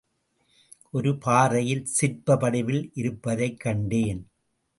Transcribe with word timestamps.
ஒரு 0.89 1.17
பாறையில் 1.17 1.85
சிற்ப 1.85 2.35
வடிவில் 2.35 2.91
இருப்பதைக் 2.93 3.59
கண்டேன். 3.59 4.23